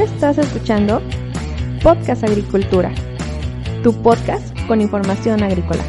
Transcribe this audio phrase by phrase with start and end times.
[0.00, 1.02] Estás escuchando
[1.82, 2.92] Podcast Agricultura,
[3.82, 5.82] tu podcast con información agrícola.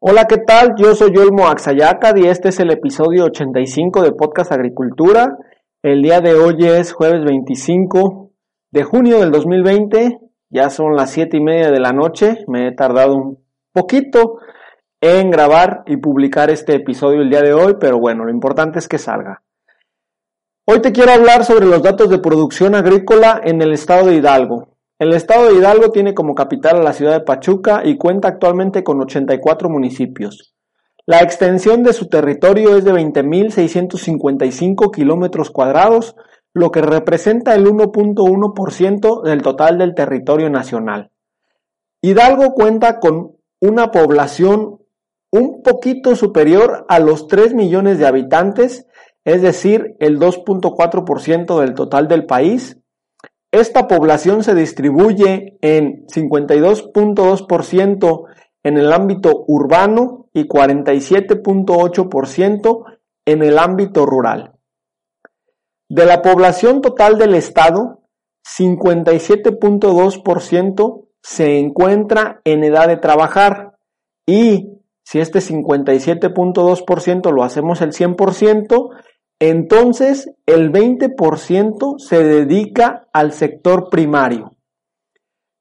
[0.00, 0.74] Hola, ¿qué tal?
[0.76, 5.36] Yo soy Yolmo Axayacad y este es el episodio 85 de Podcast Agricultura.
[5.84, 8.25] El día de hoy es jueves 25
[8.76, 10.20] de junio del 2020.
[10.50, 12.44] Ya son las 7 y media de la noche.
[12.46, 13.38] Me he tardado un
[13.72, 14.36] poquito
[15.00, 18.86] en grabar y publicar este episodio el día de hoy, pero bueno, lo importante es
[18.86, 19.42] que salga.
[20.66, 24.76] Hoy te quiero hablar sobre los datos de producción agrícola en el estado de Hidalgo.
[24.98, 28.84] El estado de Hidalgo tiene como capital a la ciudad de Pachuca y cuenta actualmente
[28.84, 30.54] con 84 municipios.
[31.06, 36.14] La extensión de su territorio es de 20.655 kilómetros cuadrados,
[36.56, 41.10] lo que representa el 1.1% del total del territorio nacional.
[42.00, 44.78] Hidalgo cuenta con una población
[45.30, 48.86] un poquito superior a los 3 millones de habitantes,
[49.22, 52.78] es decir, el 2.4% del total del país,
[53.52, 58.24] esta población se distribuye en 52.2%
[58.62, 62.84] en el ámbito urbano y 47.8%
[63.26, 64.55] en el ámbito rural.
[65.88, 68.00] De la población total del estado,
[68.58, 73.76] 57.2% se encuentra en edad de trabajar
[74.26, 74.72] y
[75.04, 78.90] si este 57.2% lo hacemos el 100%,
[79.38, 84.56] entonces el 20% se dedica al sector primario.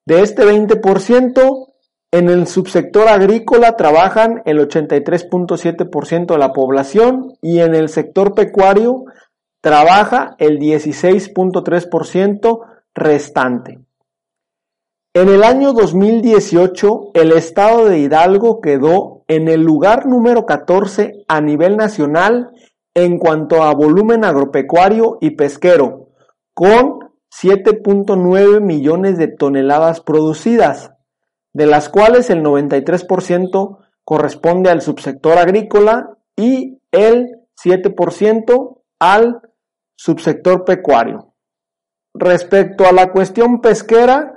[0.07, 1.67] De este 20%,
[2.11, 9.03] en el subsector agrícola trabajan el 83.7% de la población y en el sector pecuario
[9.65, 12.59] trabaja el 16.3%
[12.93, 13.79] restante.
[15.15, 21.41] En el año 2018, el estado de Hidalgo quedó en el lugar número 14 a
[21.41, 22.51] nivel nacional
[22.93, 26.09] en cuanto a volumen agropecuario y pesquero,
[26.53, 26.99] con
[27.31, 30.91] 7.9 millones de toneladas producidas,
[31.53, 39.41] de las cuales el 93% corresponde al subsector agrícola y el 7% al
[39.95, 41.33] subsector pecuario.
[42.13, 44.33] Respecto a la cuestión pesquera,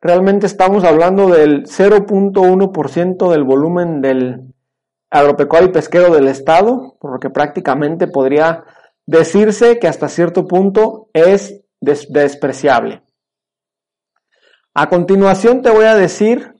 [0.00, 4.54] realmente estamos hablando del 0.1% del volumen del
[5.10, 8.64] agropecuario y pesquero del Estado, por lo que prácticamente podría
[9.06, 13.02] decirse que hasta cierto punto es despreciable.
[14.74, 16.54] A continuación te voy a decir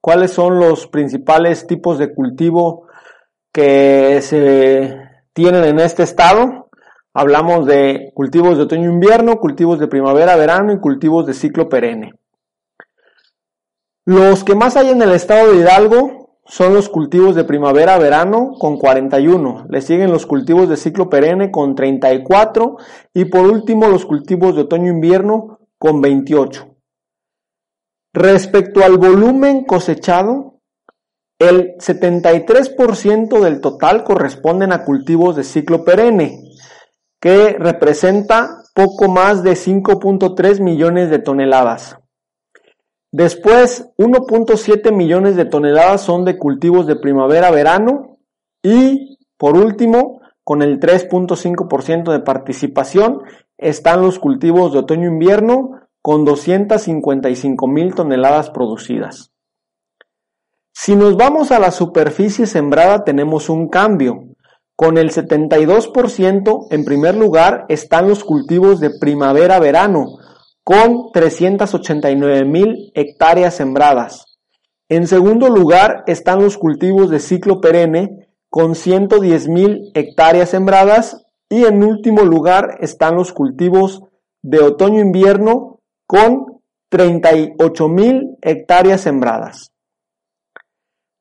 [0.00, 2.86] cuáles son los principales tipos de cultivo
[3.52, 5.00] que se
[5.32, 6.65] tienen en este estado.
[7.18, 12.12] Hablamos de cultivos de otoño-invierno, cultivos de primavera-verano y cultivos de ciclo perenne.
[14.04, 18.76] Los que más hay en el estado de Hidalgo son los cultivos de primavera-verano con
[18.76, 22.76] 41, le siguen los cultivos de ciclo perenne con 34
[23.14, 26.76] y por último los cultivos de otoño-invierno con 28.
[28.12, 30.60] Respecto al volumen cosechado,
[31.38, 36.45] el 73% del total corresponden a cultivos de ciclo perenne,
[37.20, 41.98] que representa poco más de 5.3 millones de toneladas.
[43.12, 48.18] Después, 1.7 millones de toneladas son de cultivos de primavera-verano
[48.62, 53.22] y, por último, con el 3.5% de participación,
[53.58, 59.32] están los cultivos de otoño-invierno con 255 mil toneladas producidas.
[60.72, 64.25] Si nos vamos a la superficie sembrada tenemos un cambio.
[64.76, 70.18] Con el 72% en primer lugar están los cultivos de primavera-verano,
[70.62, 74.38] con 389 mil hectáreas sembradas.
[74.90, 81.64] En segundo lugar están los cultivos de ciclo perenne con 110 mil hectáreas sembradas y
[81.64, 84.02] en último lugar están los cultivos
[84.42, 89.72] de otoño-invierno con 38 mil hectáreas sembradas.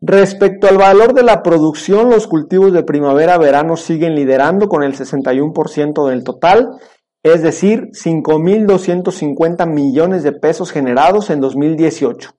[0.07, 6.09] Respecto al valor de la producción, los cultivos de primavera-verano siguen liderando con el 61%
[6.09, 6.79] del total
[7.25, 12.29] es decir, 5.250 millones de pesos generados en 2018.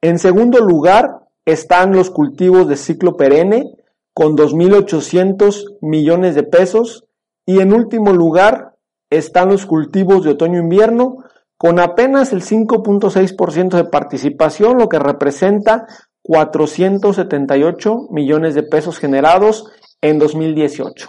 [0.00, 3.72] En segundo lugar están los cultivos de ciclo perenne
[4.14, 7.04] con 2.800 millones de pesos
[7.44, 8.76] y en último lugar
[9.10, 11.24] están los cultivos de otoño-invierno
[11.56, 15.88] con apenas el 5.6% de participación, lo que representa
[16.22, 19.70] 478 millones de pesos generados
[20.00, 21.08] en 2018.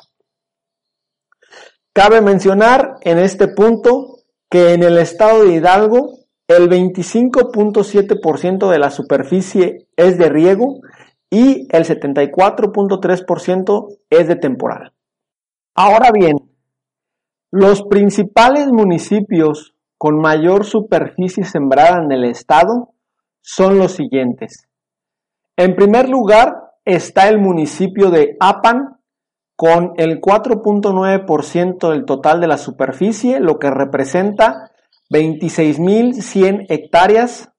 [1.94, 4.18] Cabe mencionar en este punto
[4.50, 10.80] que en el estado de Hidalgo el 25.7% de la superficie es de riego
[11.30, 14.94] y el 74.3% es de temporal.
[15.76, 16.38] Ahora bien,
[17.52, 22.94] los principales municipios con mayor superficie sembrada en el estado
[23.42, 24.68] son los siguientes.
[25.58, 28.98] En primer lugar está el municipio de Apan
[29.56, 34.72] con el 4.9% del total de la superficie, lo que representa
[35.12, 37.50] 26.100 hectáreas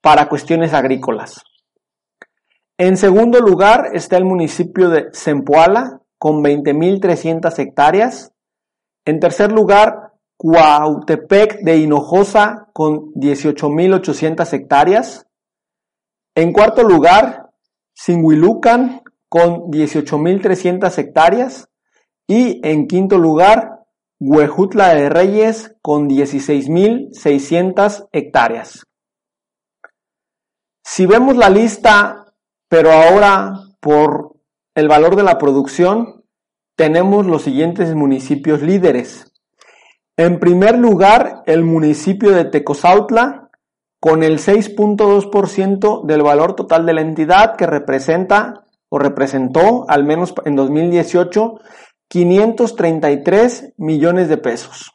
[0.00, 1.42] para cuestiones agrícolas.
[2.78, 8.32] En segundo lugar está el municipio de Zempoala con 20.300 hectáreas.
[9.04, 15.25] En tercer lugar, Cuautepec de Hinojosa con 18.800 hectáreas.
[16.36, 17.50] En cuarto lugar,
[17.94, 21.68] Sinhuilucan con 18.300 hectáreas.
[22.28, 23.80] Y en quinto lugar,
[24.20, 28.84] Huejutla de Reyes con 16.600 hectáreas.
[30.84, 32.22] Si vemos la lista
[32.68, 34.34] pero ahora, por
[34.74, 36.24] el valor de la producción,
[36.76, 39.32] tenemos los siguientes municipios líderes.
[40.16, 43.45] En primer lugar, el municipio de Tecozautla,
[44.00, 50.34] con el 6.2% del valor total de la entidad, que representa o representó, al menos
[50.44, 51.60] en 2018,
[52.08, 54.92] 533 millones de pesos.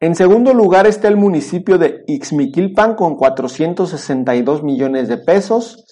[0.00, 5.84] En segundo lugar está el municipio de Ixmiquilpan con 462 millones de pesos.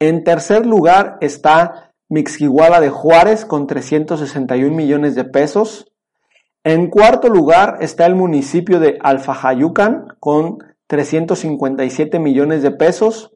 [0.00, 5.92] En tercer lugar está Mixquihuala de Juárez con 361 millones de pesos.
[6.64, 10.58] En cuarto lugar está el municipio de Alfajayucan con
[10.88, 13.32] 357 millones de pesos.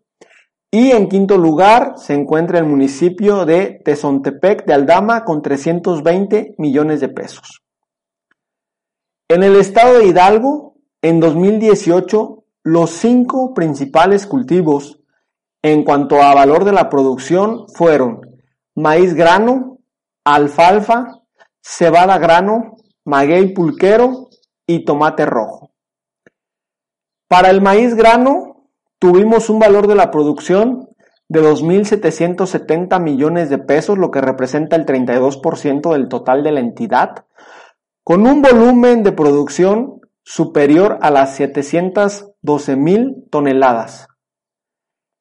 [0.70, 7.00] Y en quinto lugar se encuentra el municipio de Tezontepec de Aldama con 320 millones
[7.00, 7.62] de pesos.
[9.28, 15.00] En el estado de Hidalgo, en 2018, los cinco principales cultivos
[15.62, 18.20] en cuanto a valor de la producción fueron
[18.74, 19.78] maíz grano,
[20.24, 21.22] alfalfa,
[21.60, 24.28] cebada grano, maguey pulquero
[24.66, 25.71] y tomate rojo.
[27.32, 28.68] Para el maíz grano
[28.98, 30.90] tuvimos un valor de la producción
[31.30, 37.24] de 2.770 millones de pesos, lo que representa el 32% del total de la entidad,
[38.04, 44.08] con un volumen de producción superior a las 712 mil toneladas.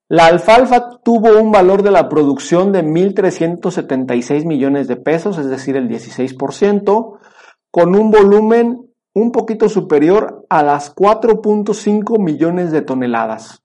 [0.10, 5.78] La alfalfa tuvo un valor de la producción de 1.376 millones de pesos, es decir,
[5.78, 7.20] el 16%,
[7.72, 13.62] con un volumen un poquito superior a las 4.5 millones de toneladas.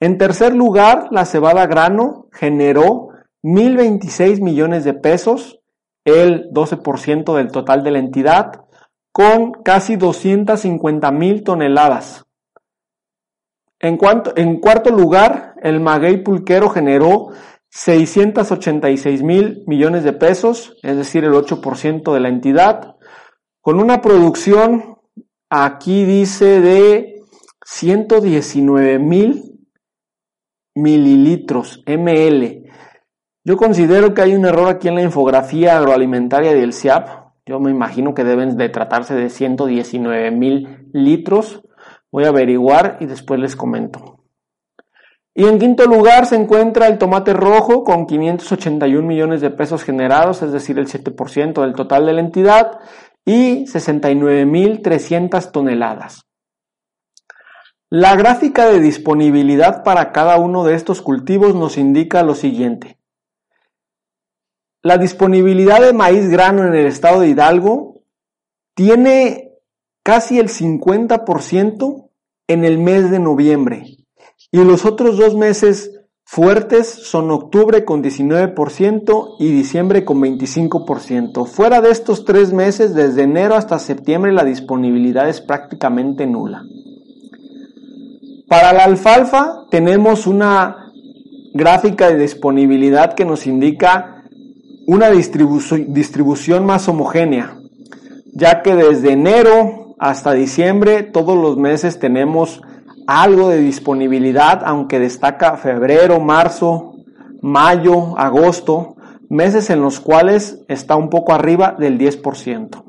[0.00, 3.10] En tercer lugar, la cebada grano generó
[3.44, 5.60] 1.026 millones de pesos,
[6.04, 8.64] el 12% del total de la entidad,
[9.12, 12.24] con casi 250 mil toneladas.
[13.78, 17.30] En, cuarto lugar, el maguey pulquero generó
[17.70, 22.91] 686 mil millones de pesos, es decir, el 8% de la entidad,
[23.62, 24.98] con una producción,
[25.48, 27.22] aquí dice, de
[27.64, 29.58] 119 mil
[30.74, 32.70] mililitros, ml.
[33.44, 37.08] Yo considero que hay un error aquí en la infografía agroalimentaria del CIAP.
[37.46, 41.62] Yo me imagino que deben de tratarse de 119 mil litros
[42.12, 44.18] Voy a averiguar y después les comento.
[45.34, 50.42] Y en quinto lugar se encuentra el tomate rojo con 581 millones de pesos generados,
[50.42, 52.80] es decir, el 7% del total de la entidad,
[53.24, 56.26] y 69.300 toneladas.
[57.88, 62.98] La gráfica de disponibilidad para cada uno de estos cultivos nos indica lo siguiente.
[64.82, 68.02] La disponibilidad de maíz grano en el estado de Hidalgo
[68.74, 69.52] tiene
[70.02, 72.08] casi el 50%
[72.48, 73.98] en el mes de noviembre.
[74.50, 81.46] Y los otros dos meses fuertes son octubre con 19% y diciembre con 25%.
[81.46, 86.64] Fuera de estos tres meses, desde enero hasta septiembre, la disponibilidad es prácticamente nula.
[88.48, 90.92] Para la alfalfa tenemos una
[91.54, 94.24] gráfica de disponibilidad que nos indica
[94.86, 97.58] una distribución más homogénea,
[98.34, 102.60] ya que desde enero hasta diciembre, todos los meses tenemos
[103.06, 106.94] algo de disponibilidad, aunque destaca febrero, marzo,
[107.40, 108.96] mayo, agosto,
[109.28, 112.82] meses en los cuales está un poco arriba del 10%.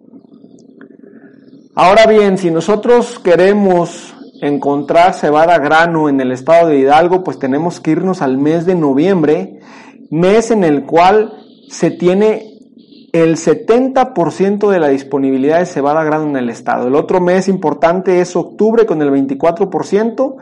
[1.75, 7.79] Ahora bien, si nosotros queremos encontrar cebada grano en el estado de Hidalgo, pues tenemos
[7.79, 9.59] que irnos al mes de noviembre,
[10.11, 11.33] mes en el cual
[11.69, 12.52] se tiene
[13.13, 16.87] el 70% de la disponibilidad de cebada grano en el estado.
[16.87, 20.35] El otro mes importante es octubre con el 24%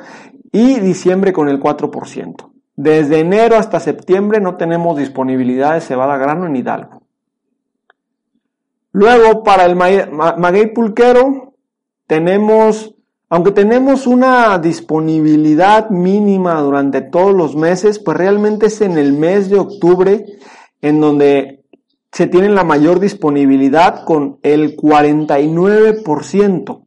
[0.53, 2.51] y diciembre con el 4%.
[2.77, 7.01] Desde enero hasta septiembre no tenemos disponibilidad de cebada grano en Hidalgo.
[8.93, 11.55] Luego, para el maguey pulquero,
[12.07, 12.95] tenemos,
[13.29, 19.49] aunque tenemos una disponibilidad mínima durante todos los meses, pues realmente es en el mes
[19.49, 20.25] de octubre
[20.81, 21.60] en donde
[22.11, 26.85] se tiene la mayor disponibilidad con el 49%.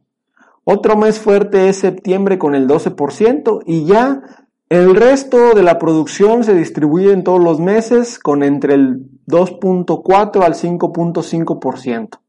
[0.63, 4.21] Otro mes fuerte es septiembre con el 12% y ya
[4.69, 10.43] el resto de la producción se distribuye en todos los meses con entre el 2.4
[10.43, 12.19] al 5.5%.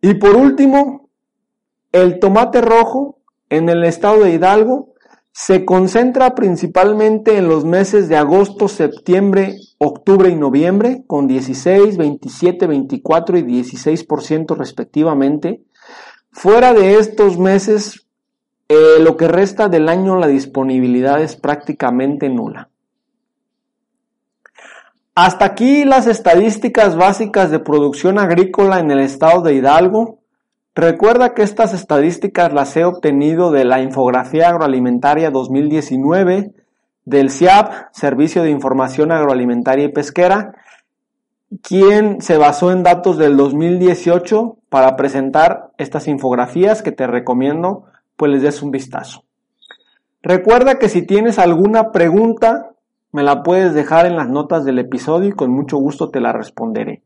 [0.00, 1.08] Y por último,
[1.90, 3.18] el tomate rojo
[3.48, 4.94] en el estado de Hidalgo
[5.38, 12.66] se concentra principalmente en los meses de agosto, septiembre, octubre y noviembre, con 16, 27,
[12.66, 15.62] 24 y 16% respectivamente.
[16.32, 18.08] Fuera de estos meses,
[18.68, 22.70] eh, lo que resta del año la disponibilidad es prácticamente nula.
[25.14, 30.17] Hasta aquí las estadísticas básicas de producción agrícola en el estado de Hidalgo.
[30.78, 36.52] Recuerda que estas estadísticas las he obtenido de la Infografía Agroalimentaria 2019
[37.04, 40.52] del CIAP, Servicio de Información Agroalimentaria y Pesquera,
[41.62, 48.30] quien se basó en datos del 2018 para presentar estas infografías que te recomiendo pues
[48.30, 49.24] les des un vistazo.
[50.22, 52.70] Recuerda que si tienes alguna pregunta,
[53.10, 56.32] me la puedes dejar en las notas del episodio y con mucho gusto te la
[56.32, 57.02] responderé.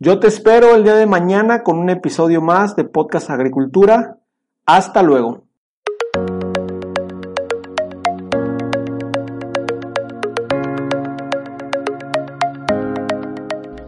[0.00, 4.18] Yo te espero el día de mañana con un episodio más de Podcast Agricultura.
[4.64, 5.42] Hasta luego.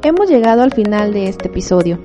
[0.02, 2.00] Hemos llegado al final de este episodio.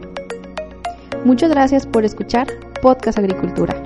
[1.24, 2.46] Muchas gracias por escuchar
[2.84, 3.85] Podcast Agricultura.